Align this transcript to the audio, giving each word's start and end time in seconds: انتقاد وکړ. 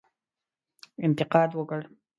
انتقاد 1.05 1.49
وکړ. 1.59 1.81